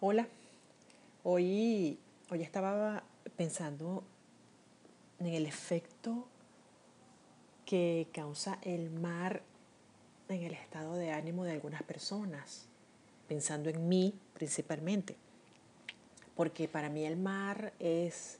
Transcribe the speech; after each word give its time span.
Hola, 0.00 0.28
hoy, 1.24 1.98
hoy 2.30 2.42
estaba 2.42 3.02
pensando 3.36 4.04
en 5.18 5.26
el 5.26 5.44
efecto 5.44 6.28
que 7.66 8.06
causa 8.12 8.60
el 8.62 8.90
mar 8.90 9.42
en 10.28 10.44
el 10.44 10.52
estado 10.52 10.94
de 10.94 11.10
ánimo 11.10 11.42
de 11.42 11.50
algunas 11.50 11.82
personas, 11.82 12.66
pensando 13.26 13.70
en 13.70 13.88
mí 13.88 14.14
principalmente, 14.34 15.16
porque 16.36 16.68
para 16.68 16.90
mí 16.90 17.04
el 17.04 17.16
mar 17.16 17.72
es, 17.80 18.38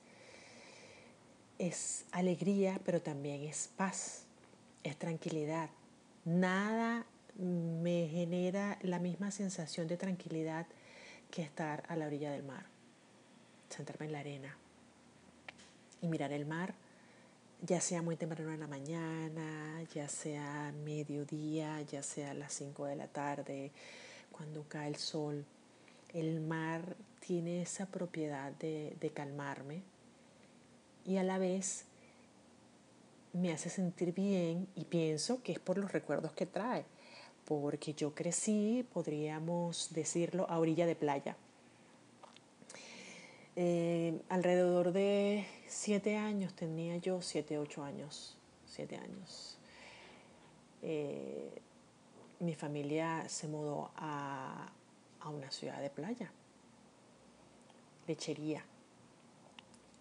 es 1.59 2.05
alegría, 2.13 2.81
pero 2.85 3.03
también 3.03 3.43
es 3.43 3.69
paz, 3.77 4.27
es 4.85 4.97
tranquilidad. 4.97 5.71
Nada 6.25 7.05
me 7.37 8.07
genera 8.07 8.79
la 8.83 9.01
misma 9.01 9.33
sensación 9.33 9.89
de 9.89 9.97
tranquilidad 9.97 10.69
que 11.31 11.43
estar 11.43 11.85
a 11.89 11.97
la 11.97 12.07
orilla 12.07 12.31
del 12.33 12.43
mar, 12.43 12.65
sentarme 13.69 14.07
en 14.07 14.13
la 14.13 14.21
arena 14.21 14.57
y 16.01 16.09
mirar 16.09 16.33
el 16.33 16.47
mar, 16.47 16.75
ya 17.63 17.81
sea 17.81 18.03
muy 18.03 18.17
temprano 18.17 18.53
en 18.53 18.61
la 18.61 18.67
mañana, 18.67 19.83
ya 19.95 20.09
sea 20.09 20.73
mediodía, 20.85 21.83
ya 21.83 22.03
sea 22.03 22.35
las 22.35 22.53
5 22.55 22.87
de 22.87 22.97
la 22.97 23.09
tarde, 23.09 23.73
cuando 24.31 24.65
cae 24.69 24.89
el 24.89 24.97
sol. 24.97 25.45
El 26.15 26.41
mar 26.41 26.97
tiene 27.19 27.63
esa 27.63 27.87
propiedad 27.87 28.53
de, 28.53 28.97
de 29.01 29.11
calmarme 29.11 29.83
y 31.05 31.17
a 31.17 31.23
la 31.23 31.39
vez 31.39 31.85
me 33.33 33.53
hace 33.53 33.69
sentir 33.71 34.15
bien 34.15 34.69
y 34.75 34.85
pienso 34.85 35.43
que 35.43 35.53
es 35.53 35.59
por 35.59 35.79
los 35.79 35.93
recuerdos 35.93 36.33
que 36.33 36.47
trae 36.47 36.85
porque 37.49 37.95
yo 37.95 38.15
crecí, 38.15 38.87
podríamos 38.93 39.89
decirlo, 39.95 40.45
a 40.51 40.59
orilla 40.59 40.85
de 40.85 40.95
playa. 40.95 41.35
Eh, 43.57 44.21
alrededor 44.29 44.93
de 44.93 45.47
siete 45.67 46.19
años, 46.19 46.53
tenía 46.53 46.99
yo 46.99 47.23
siete, 47.23 47.59
ocho 47.59 47.83
años, 47.83 48.37
siete 48.67 48.99
años. 48.99 49.59
Eh, 50.83 51.63
mi 52.41 52.55
familia 52.55 53.27
se 53.31 53.49
mudó 53.49 53.93
a, 53.97 54.71
una 55.25 55.51
ciudad 55.51 55.81
de 55.81 55.89
playa, 55.89 56.31
lechería. 58.07 58.63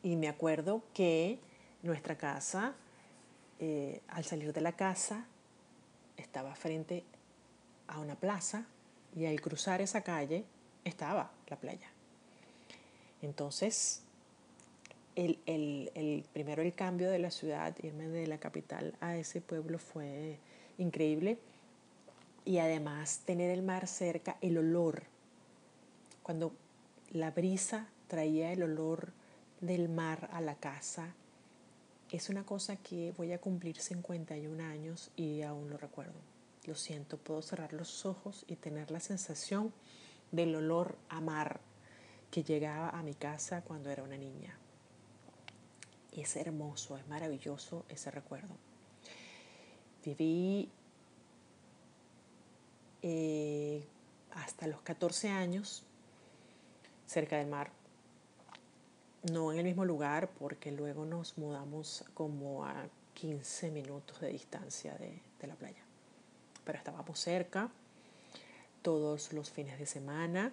Y 0.04 0.18
me 0.18 0.28
acuerdo 0.28 0.84
que 0.94 1.40
nuestra 1.82 2.18
casa, 2.18 2.76
eh, 3.60 4.02
al 4.10 4.26
salir 4.26 4.52
de 4.52 4.62
la 4.62 4.74
casa, 4.74 5.26
estaba 6.18 6.54
frente 6.56 7.06
a 7.88 8.00
una 8.00 8.16
plaza 8.16 8.66
y 9.16 9.26
al 9.26 9.40
cruzar 9.42 9.82
esa 9.82 10.02
calle 10.02 10.46
estaba 10.84 11.32
la 11.48 11.58
playa. 11.58 11.90
Entonces, 13.22 14.04
el, 15.16 15.40
el, 15.46 16.26
primero 16.34 16.62
el 16.62 16.74
cambio 16.74 17.10
de 17.10 17.20
la 17.20 17.32
ciudad, 17.32 17.76
irme 17.82 18.08
de 18.08 18.28
la 18.28 18.38
capital 18.38 18.94
a 19.02 19.18
ese 19.18 19.42
pueblo 19.42 19.80
fue 19.80 20.38
increíble. 20.78 21.40
Y 22.46 22.60
además 22.60 23.22
tener 23.26 23.50
el 23.50 23.64
mar 23.64 23.88
cerca, 23.88 24.38
el 24.42 24.58
olor. 24.58 25.04
Cuando 26.24 26.54
la 27.12 27.32
brisa 27.32 27.88
traía 28.08 28.54
el 28.54 28.64
olor 28.64 29.12
del 29.60 29.90
mar 29.90 30.30
a 30.32 30.40
la 30.40 30.56
casa, 30.56 31.14
es 32.12 32.30
una 32.30 32.46
cosa 32.46 32.78
que 32.78 33.14
voy 33.18 33.34
a 33.34 33.42
cumplir 33.42 33.78
51 33.78 34.64
años 34.64 35.12
y 35.18 35.42
aún 35.42 35.70
lo 35.70 35.78
recuerdo. 35.78 36.37
Lo 36.68 36.76
siento, 36.76 37.18
puedo 37.18 37.42
cerrar 37.42 37.72
los 37.72 38.06
ojos 38.06 38.44
y 38.46 38.58
tener 38.58 38.92
la 38.92 39.00
sensación 39.00 39.72
del 40.34 40.54
olor 40.54 40.98
a 41.08 41.22
mar 41.22 41.62
que 42.30 42.44
llegaba 42.44 42.90
a 42.90 43.02
mi 43.04 43.14
casa 43.14 43.62
cuando 43.62 43.90
era 43.90 44.04
una 44.04 44.18
niña. 44.18 44.54
Es 46.12 46.36
hermoso, 46.36 46.98
es 46.98 47.08
maravilloso 47.08 47.86
ese 47.88 48.12
recuerdo. 48.12 48.54
Viví 50.04 50.70
eh, 53.02 53.88
hasta 54.32 54.68
los 54.68 54.82
14 54.82 55.30
años 55.30 55.84
cerca 57.06 57.38
del 57.38 57.48
mar. 57.48 57.72
No 59.32 59.54
en 59.54 59.60
el 59.60 59.64
mismo 59.64 59.86
lugar 59.86 60.30
porque 60.38 60.74
luego 60.74 61.06
nos 61.06 61.38
mudamos 61.38 62.04
como 62.14 62.66
a 62.66 62.90
15 63.14 63.72
minutos 63.72 64.20
de 64.20 64.28
distancia 64.28 64.96
de 64.96 65.48
la 65.48 65.56
playa 65.56 65.87
pero 66.68 66.80
estábamos 66.80 67.18
cerca. 67.18 67.70
Todos 68.82 69.32
los 69.32 69.50
fines 69.50 69.80
de 69.80 69.86
semana 69.86 70.52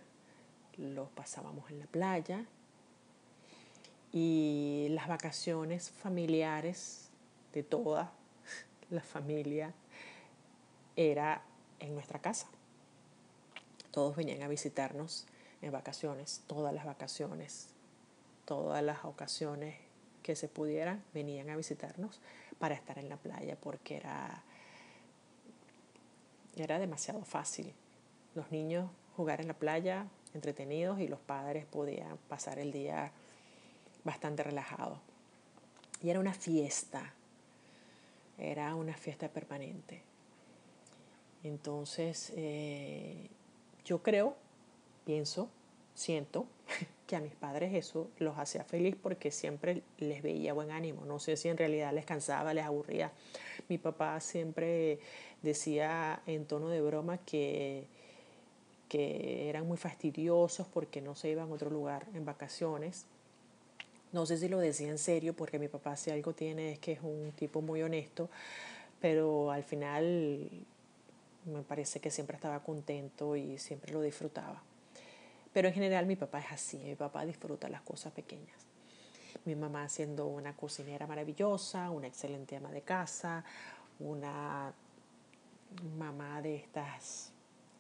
los 0.77 1.11
pasábamos 1.11 1.69
en 1.73 1.81
la 1.81 1.87
playa 1.87 2.47
y 4.13 4.87
las 4.91 5.09
vacaciones 5.09 5.91
familiares 5.91 7.11
de 7.53 7.65
toda 7.65 8.13
la 8.91 9.01
familia 9.01 9.75
era 10.95 11.43
en 11.81 11.95
nuestra 11.95 12.21
casa. 12.21 12.47
Todos 13.91 14.15
venían 14.15 14.43
a 14.45 14.49
visitarnos 14.49 15.27
en 15.63 15.73
vacaciones, 15.73 16.45
todas 16.47 16.73
las 16.73 16.85
vacaciones, 16.85 17.71
todas 18.45 18.85
las 18.85 19.05
ocasiones 19.05 19.75
que 20.23 20.37
se 20.37 20.47
pudieran, 20.47 21.03
venían 21.13 21.51
a 21.51 21.57
visitarnos 21.57 22.21
para 22.61 22.77
estar 22.77 23.01
en 23.01 23.09
la 23.09 23.17
playa 23.17 23.57
porque 23.61 23.97
era 23.97 24.45
era 26.57 26.79
demasiado 26.79 27.25
fácil. 27.25 27.73
Los 28.35 28.51
niños 28.51 28.91
jugar 29.17 29.41
en 29.41 29.49
la 29.49 29.55
playa 29.55 30.07
entretenidos 30.35 31.01
y 31.01 31.09
los 31.09 31.21
padres 31.21 31.65
podían 31.67 32.19
pasar 32.29 32.59
el 32.59 32.73
día 32.73 33.13
bastante 34.03 34.43
relajados. 34.43 34.99
Y 36.03 36.11
era 36.11 36.21
una 36.21 36.35
fiesta, 36.35 37.15
era 38.37 38.75
una 38.75 38.95
fiesta 38.95 39.29
permanente. 39.29 40.03
Entonces, 41.43 42.33
eh, 42.37 43.29
yo 43.85 44.03
creo, 44.03 44.37
pienso, 45.05 45.49
siento 45.95 46.47
que 47.07 47.17
a 47.17 47.21
mis 47.21 47.35
padres 47.35 47.75
eso 47.75 48.09
los 48.19 48.39
hacía 48.39 48.65
feliz 48.65 48.97
porque 49.01 49.31
siempre 49.31 49.83
les 49.99 50.23
veía 50.23 50.53
buen 50.53 50.71
ánimo. 50.71 51.05
No 51.05 51.19
sé 51.19 51.37
si 51.37 51.49
en 51.49 51.57
realidad 51.57 51.93
les 51.93 52.05
cansaba, 52.05 52.55
les 52.55 52.65
aburría. 52.65 53.13
Mi 53.69 53.79
papá 53.79 54.21
siempre 54.21 54.99
decía 55.43 56.23
en 56.27 56.47
tono 56.47 56.69
de 56.69 56.81
broma 56.81 57.19
que, 57.19 57.87
que 58.89 59.49
eran 59.49 59.67
muy 59.67 59.77
fastidiosos 59.77 60.67
porque 60.67 61.01
no 61.01 61.15
se 61.15 61.31
iban 61.31 61.51
a 61.51 61.53
otro 61.55 61.71
lugar 61.71 62.07
en 62.15 62.25
vacaciones. 62.25 63.07
No 64.13 64.27
sé 64.27 64.39
si 64.39 64.49
lo 64.49 64.59
decía 64.59 64.89
en 64.89 64.99
serio 64.99 65.35
porque 65.35 65.59
mi 65.59 65.69
papá 65.69 65.97
si 65.97 66.11
algo 66.11 66.33
tiene 66.33 66.73
es 66.73 66.79
que 66.79 66.93
es 66.93 67.01
un 67.03 67.33
tipo 67.33 67.61
muy 67.61 67.83
honesto, 67.83 68.31
pero 69.01 69.51
al 69.51 69.65
final 69.65 70.49
me 71.47 71.63
parece 71.63 72.01
que 72.01 72.11
siempre 72.11 72.37
estaba 72.37 72.63
contento 72.63 73.37
y 73.37 73.59
siempre 73.59 73.93
lo 73.93 74.01
disfrutaba. 74.01 74.63
Pero 75.55 75.69
en 75.69 75.75
general 75.75 76.05
mi 76.05 76.17
papá 76.17 76.41
es 76.41 76.51
así, 76.51 76.79
mi 76.79 76.97
papá 76.97 77.25
disfruta 77.25 77.69
las 77.69 77.81
cosas 77.83 78.13
pequeñas. 78.13 78.67
Mi 79.45 79.55
mamá 79.55 79.89
siendo 79.89 80.27
una 80.27 80.57
cocinera 80.57 81.07
maravillosa, 81.07 81.91
una 81.91 82.09
excelente 82.09 82.57
ama 82.57 82.73
de 82.73 82.83
casa, 82.83 83.45
una 84.01 84.75
mamá 85.97 86.43
de 86.43 86.57
estas 86.57 87.31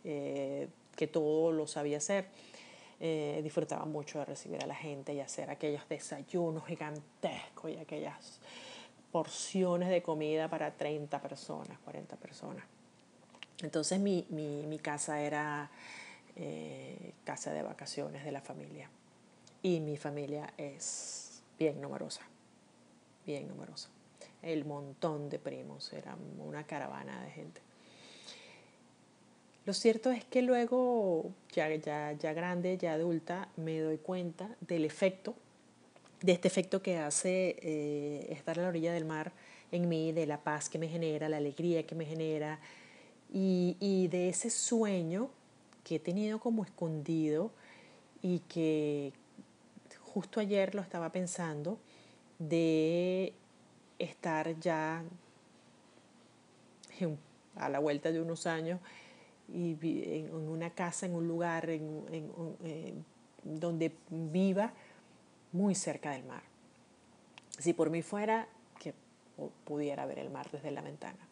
eh, 0.04 0.68
que 0.94 1.08
todo 1.08 1.50
lo 1.50 1.66
sabía 1.66 1.96
hacer. 1.96 2.28
Eh, 3.00 3.40
disfrutaba 3.42 3.84
mucho 3.86 4.20
de 4.20 4.26
recibir 4.26 4.62
a 4.62 4.66
la 4.66 4.76
gente 4.76 5.12
y 5.12 5.18
hacer 5.18 5.50
aquellos 5.50 5.88
desayunos 5.88 6.64
gigantescos 6.66 7.72
y 7.72 7.76
aquellas 7.76 8.38
porciones 9.10 9.88
de 9.88 10.00
comida 10.00 10.48
para 10.48 10.70
30 10.70 11.20
personas, 11.20 11.76
40 11.80 12.16
personas. 12.16 12.64
Entonces 13.62 13.98
mi, 13.98 14.26
mi, 14.30 14.64
mi 14.66 14.78
casa 14.78 15.20
era 15.20 15.70
eh, 16.36 17.12
casa 17.24 17.52
de 17.52 17.62
vacaciones 17.62 18.24
de 18.24 18.32
la 18.32 18.40
familia. 18.40 18.90
Y 19.62 19.80
mi 19.80 19.96
familia 19.96 20.52
es 20.58 21.42
bien 21.58 21.80
numerosa, 21.80 22.22
bien 23.24 23.48
numerosa. 23.48 23.88
El 24.42 24.64
montón 24.64 25.30
de 25.30 25.38
primos, 25.38 25.92
era 25.92 26.16
una 26.38 26.66
caravana 26.66 27.22
de 27.22 27.30
gente. 27.30 27.60
Lo 29.64 29.72
cierto 29.72 30.10
es 30.10 30.24
que 30.24 30.42
luego, 30.42 31.30
ya, 31.52 31.74
ya, 31.76 32.12
ya 32.12 32.32
grande, 32.34 32.76
ya 32.76 32.92
adulta, 32.92 33.48
me 33.56 33.80
doy 33.80 33.96
cuenta 33.96 34.54
del 34.60 34.84
efecto, 34.84 35.34
de 36.20 36.32
este 36.32 36.48
efecto 36.48 36.82
que 36.82 36.98
hace 36.98 37.56
eh, 37.62 38.26
estar 38.30 38.58
a 38.58 38.62
la 38.62 38.68
orilla 38.68 38.92
del 38.92 39.06
mar 39.06 39.32
en 39.72 39.88
mí, 39.88 40.12
de 40.12 40.26
la 40.26 40.42
paz 40.42 40.68
que 40.68 40.78
me 40.78 40.88
genera, 40.88 41.28
la 41.28 41.38
alegría 41.38 41.86
que 41.86 41.94
me 41.94 42.04
genera 42.04 42.58
y, 43.32 43.76
y 43.80 44.08
de 44.08 44.28
ese 44.28 44.50
sueño 44.50 45.30
que 45.84 45.96
he 45.96 46.00
tenido 46.00 46.40
como 46.40 46.64
escondido 46.64 47.50
y 48.22 48.40
que 48.40 49.12
justo 50.00 50.40
ayer 50.40 50.74
lo 50.74 50.80
estaba 50.80 51.10
pensando 51.12 51.78
de 52.38 53.34
estar 53.98 54.58
ya 54.58 55.04
a 57.56 57.68
la 57.68 57.78
vuelta 57.78 58.12
de 58.12 58.20
unos 58.20 58.46
años 58.46 58.80
y 59.52 59.76
en 59.82 60.34
una 60.34 60.70
casa, 60.70 61.06
en 61.06 61.14
un 61.14 61.28
lugar 61.28 61.68
en, 61.68 63.04
donde 63.42 63.92
viva 64.08 64.72
muy 65.52 65.74
cerca 65.74 66.12
del 66.12 66.24
mar. 66.24 66.42
Si 67.58 67.72
por 67.72 67.90
mí 67.90 68.02
fuera, 68.02 68.48
que 68.80 68.94
pudiera 69.64 70.06
ver 70.06 70.18
el 70.18 70.30
mar 70.30 70.50
desde 70.50 70.70
la 70.70 70.80
ventana, 70.80 71.23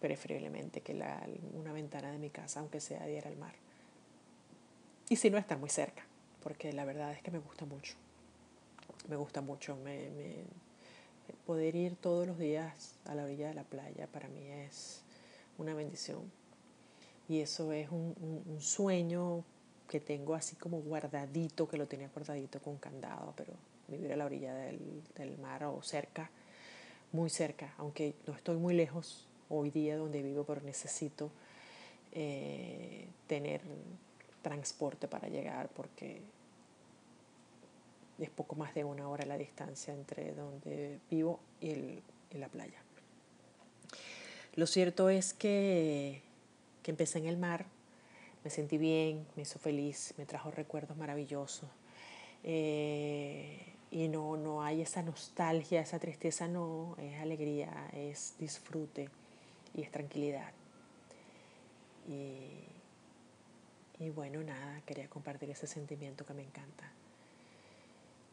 preferiblemente 0.00 0.80
que 0.80 0.94
la, 0.94 1.26
una 1.54 1.72
ventana 1.72 2.10
de 2.10 2.18
mi 2.18 2.30
casa, 2.30 2.60
aunque 2.60 2.80
sea 2.80 3.04
diera 3.06 3.28
al 3.28 3.36
mar. 3.36 3.54
Y 5.08 5.16
si 5.16 5.30
no, 5.30 5.38
estar 5.38 5.58
muy 5.58 5.70
cerca, 5.70 6.04
porque 6.42 6.72
la 6.72 6.84
verdad 6.84 7.12
es 7.12 7.22
que 7.22 7.30
me 7.30 7.38
gusta 7.38 7.64
mucho. 7.64 7.94
Me 9.08 9.16
gusta 9.16 9.40
mucho. 9.40 9.76
Me, 9.76 10.08
poder 11.46 11.76
ir 11.76 11.96
todos 11.96 12.26
los 12.26 12.38
días 12.38 12.94
a 13.06 13.14
la 13.14 13.24
orilla 13.24 13.48
de 13.48 13.54
la 13.54 13.64
playa 13.64 14.06
para 14.06 14.28
mí 14.28 14.46
es 14.46 15.02
una 15.56 15.74
bendición. 15.74 16.30
Y 17.28 17.40
eso 17.40 17.72
es 17.72 17.90
un, 17.90 18.14
un, 18.46 18.60
sueño 18.60 19.44
que 19.88 20.00
tengo 20.00 20.34
así 20.34 20.56
como 20.56 20.80
guardadito, 20.80 21.68
que 21.68 21.76
lo 21.76 21.86
tenía 21.86 22.08
guardadito 22.08 22.60
con 22.60 22.78
candado, 22.78 23.34
pero 23.36 23.52
vivir 23.86 24.12
a 24.12 24.16
la 24.16 24.24
orilla 24.24 24.54
del, 24.54 25.02
del 25.14 25.36
mar 25.38 25.64
o 25.64 25.82
cerca, 25.82 26.30
muy 27.12 27.28
cerca, 27.28 27.74
aunque 27.76 28.14
no 28.26 28.34
estoy 28.34 28.56
muy 28.56 28.74
lejos 28.74 29.27
hoy 29.50 29.70
día 29.70 29.96
donde 29.96 30.22
vivo, 30.22 30.44
pero 30.44 30.60
necesito 30.60 31.30
eh, 32.12 33.06
tener 33.26 33.60
transporte 34.42 35.08
para 35.08 35.28
llegar 35.28 35.68
porque 35.68 36.20
es 38.18 38.30
poco 38.30 38.56
más 38.56 38.74
de 38.74 38.84
una 38.84 39.08
hora 39.08 39.26
la 39.26 39.38
distancia 39.38 39.94
entre 39.94 40.32
donde 40.32 40.98
vivo 41.10 41.40
y, 41.60 41.70
el, 41.70 42.02
y 42.32 42.38
la 42.38 42.48
playa. 42.48 42.78
Lo 44.54 44.66
cierto 44.66 45.08
es 45.08 45.34
que 45.34 46.22
que 46.88 46.92
empecé 46.92 47.18
en 47.18 47.26
el 47.26 47.36
mar, 47.36 47.66
me 48.44 48.48
sentí 48.48 48.78
bien, 48.78 49.26
me 49.36 49.42
hizo 49.42 49.58
feliz, 49.58 50.14
me 50.16 50.24
trajo 50.24 50.50
recuerdos 50.50 50.96
maravillosos. 50.96 51.68
Eh, 52.44 53.74
y 53.90 54.08
no, 54.08 54.38
no 54.38 54.62
hay 54.62 54.80
esa 54.80 55.02
nostalgia, 55.02 55.82
esa 55.82 55.98
tristeza, 55.98 56.48
no, 56.48 56.96
es 56.98 57.20
alegría, 57.20 57.90
es 57.92 58.36
disfrute 58.38 59.10
y 59.78 59.82
es 59.82 59.92
tranquilidad. 59.92 60.50
Y, 62.08 62.64
y 64.04 64.10
bueno, 64.10 64.42
nada, 64.42 64.82
quería 64.84 65.08
compartir 65.08 65.50
ese 65.50 65.68
sentimiento 65.68 66.26
que 66.26 66.34
me 66.34 66.42
encanta. 66.42 66.90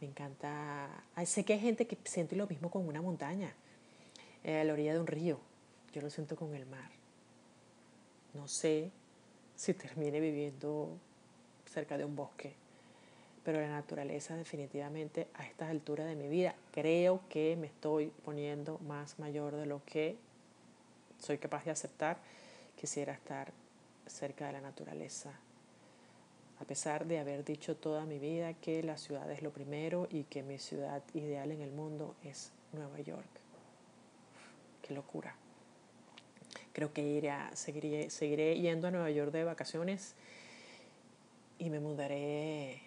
Me 0.02 0.08
encanta. 0.08 0.90
sé 1.26 1.46
que 1.46 1.54
hay 1.54 1.60
gente 1.60 1.86
que 1.86 1.98
siente 2.04 2.36
lo 2.36 2.48
mismo 2.48 2.72
con 2.72 2.88
una 2.88 3.02
montaña, 3.02 3.54
eh, 4.44 4.62
a 4.62 4.64
la 4.64 4.74
orilla 4.74 4.94
de 4.94 5.00
un 5.00 5.08
río. 5.08 5.40
Yo 5.94 6.02
lo 6.02 6.10
siento 6.10 6.36
con 6.36 6.56
el 6.56 6.66
mar. 6.66 6.90
No 8.34 8.48
sé 8.48 8.90
si 9.56 9.76
termine 9.76 10.20
viviendo 10.20 10.98
cerca 11.72 11.96
de 11.98 12.06
un 12.06 12.16
bosque, 12.16 12.54
pero 13.44 13.62
la 13.62 13.70
naturaleza 13.70 14.36
definitivamente 14.36 15.28
a 15.36 15.46
estas 15.46 15.70
alturas 15.70 16.08
de 16.08 16.16
mi 16.16 16.28
vida 16.28 16.56
creo 16.72 17.22
que 17.30 17.56
me 17.56 17.68
estoy 17.68 18.12
poniendo 18.24 18.80
más 18.80 19.20
mayor 19.20 19.56
de 19.56 19.68
lo 19.68 19.84
que 19.86 20.18
soy 21.20 21.38
capaz 21.38 21.66
de 21.66 21.72
aceptar. 21.72 22.18
Quisiera 22.76 23.14
estar 23.14 23.52
cerca 24.06 24.48
de 24.48 24.54
la 24.54 24.62
naturaleza, 24.62 25.32
a 26.60 26.66
pesar 26.66 27.06
de 27.06 27.20
haber 27.20 27.44
dicho 27.44 27.76
toda 27.76 28.06
mi 28.06 28.20
vida 28.20 28.54
que 28.54 28.84
la 28.84 28.98
ciudad 28.98 29.30
es 29.32 29.42
lo 29.42 29.52
primero 29.52 30.08
y 30.10 30.24
que 30.24 30.44
mi 30.44 30.60
ciudad 30.60 31.04
ideal 31.14 31.52
en 31.52 31.62
el 31.62 31.72
mundo 31.72 32.16
es 32.24 32.52
Nueva 32.74 33.00
York. 33.00 33.28
Qué 34.82 34.94
locura. 34.94 35.36
Creo 36.74 36.94
que 36.94 37.02
iré 37.02 37.32
seguiré, 37.54 38.10
seguiré 38.10 38.60
yendo 38.60 38.88
a 38.88 38.92
Nueva 38.92 39.10
York 39.10 39.32
de 39.32 39.44
vacaciones 39.44 40.14
y 41.58 41.70
me 41.70 41.80
mudaré 41.80 42.82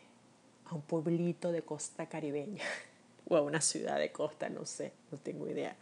a 0.66 0.74
un 0.74 0.82
pueblito 0.82 1.50
de 1.50 1.62
costa 1.62 2.06
caribeña 2.08 2.64
o 3.28 3.36
a 3.36 3.42
una 3.42 3.60
ciudad 3.60 3.98
de 3.98 4.12
costa, 4.12 4.48
no 4.48 4.66
sé, 4.66 4.92
no 5.10 5.18
tengo 5.18 5.48
idea 5.48 5.76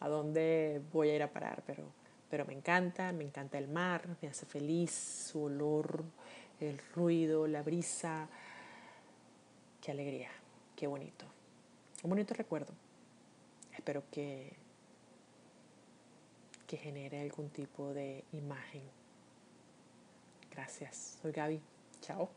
a 0.00 0.08
dónde 0.08 0.80
voy 0.92 1.10
a 1.10 1.16
ir 1.16 1.22
a 1.22 1.32
parar, 1.32 1.62
pero, 1.66 1.84
pero 2.30 2.44
me 2.44 2.54
encanta, 2.54 3.12
me 3.12 3.24
encanta 3.24 3.58
el 3.58 3.68
mar, 3.68 4.16
me 4.20 4.28
hace 4.28 4.46
feliz, 4.46 4.90
su 4.90 5.44
olor, 5.44 6.04
el 6.60 6.78
ruido, 6.94 7.46
la 7.46 7.62
brisa, 7.62 8.28
qué 9.80 9.90
alegría, 9.90 10.30
qué 10.76 10.86
bonito, 10.86 11.26
un 12.02 12.10
bonito 12.10 12.34
recuerdo. 12.34 12.72
Espero 13.74 14.02
que 14.10 14.56
que 16.68 16.76
genere 16.76 17.22
algún 17.22 17.48
tipo 17.48 17.94
de 17.94 18.24
imagen. 18.32 18.82
Gracias. 20.52 21.18
Soy 21.22 21.32
Gaby. 21.32 21.60
Chao. 22.02 22.28